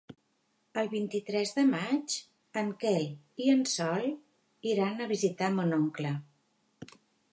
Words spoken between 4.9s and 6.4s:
a visitar mon oncle.